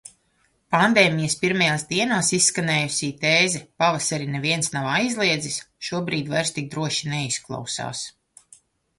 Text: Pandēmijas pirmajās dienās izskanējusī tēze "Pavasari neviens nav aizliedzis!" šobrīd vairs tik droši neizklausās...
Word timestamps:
Pandēmijas 0.75 1.33
pirmajās 1.41 1.83
dienās 1.89 2.29
izskanējusī 2.37 3.09
tēze 3.23 3.61
"Pavasari 3.83 4.29
neviens 4.35 4.71
nav 4.77 4.87
aizliedzis!" 4.93 5.59
šobrīd 5.89 6.33
vairs 6.35 6.53
tik 6.55 6.71
droši 6.73 7.11
neizklausās... 7.13 8.03